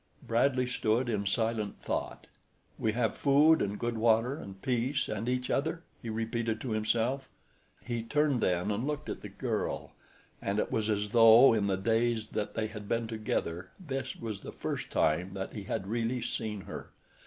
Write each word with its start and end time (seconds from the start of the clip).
Bradley 0.23 0.65
stood 0.65 1.09
in 1.09 1.27
silent 1.27 1.79
thought. 1.79 2.25
"`We 2.81 2.95
have 2.95 3.15
food 3.19 3.61
and 3.61 3.77
good 3.77 3.99
water 3.99 4.35
and 4.35 4.59
peace 4.59 5.07
and 5.07 5.29
each 5.29 5.51
other!'" 5.51 5.83
he 6.01 6.09
repeated 6.09 6.59
to 6.61 6.71
himself. 6.71 7.29
He 7.85 8.01
turned 8.01 8.41
then 8.41 8.71
and 8.71 8.87
looked 8.87 9.09
at 9.09 9.21
the 9.21 9.29
girl, 9.29 9.91
and 10.41 10.57
it 10.57 10.71
was 10.71 10.89
as 10.89 11.09
though 11.09 11.53
in 11.53 11.67
the 11.67 11.77
days 11.77 12.31
that 12.31 12.55
they 12.55 12.65
had 12.65 12.87
been 12.89 13.07
together 13.07 13.69
this 13.79 14.15
was 14.15 14.39
the 14.39 14.51
first 14.51 14.89
time 14.89 15.35
that 15.35 15.53
he 15.53 15.65
had 15.65 15.85
really 15.85 16.23
seen 16.23 16.61
her. 16.61 16.89